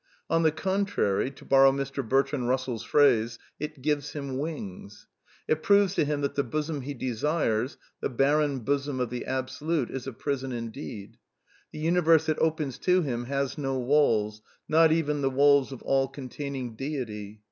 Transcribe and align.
On 0.31 0.41
the 0.41 0.51
contrary, 0.51 1.29
to 1.29 1.45
borrow 1.45 1.71
Mr. 1.71 2.01
Bertrand 2.03 2.45
Eussell's 2.45 2.81
phrase, 2.81 3.37
it" 3.59 3.79
gives 3.83 4.13
him 4.13 4.39
wings." 4.39 5.05
It 5.47 5.61
proves 5.61 5.93
to 5.93 6.05
him 6.05 6.21
that 6.21 6.33
the 6.33 6.43
bosom 6.43 6.81
he 6.81 6.95
desires, 6.95 7.77
the 7.99 8.09
barren 8.09 8.61
bosom 8.61 8.99
of 8.99 9.11
the 9.11 9.25
Absolute, 9.27 9.91
is 9.91 10.07
a 10.07 10.13
prison 10.13 10.53
indeed. 10.53 11.17
The 11.71 11.77
universe 11.77 12.27
it 12.29 12.39
opens 12.39 12.79
to 12.79 13.03
him 13.03 13.25
has 13.25 13.59
no 13.59 13.77
walls, 13.79 14.41
not 14.67 14.91
even 14.91 15.21
the 15.21 15.29
walls 15.29 15.71
of 15.71 15.83
all 15.83 16.07
containing 16.07 16.75
deity. 16.75 17.39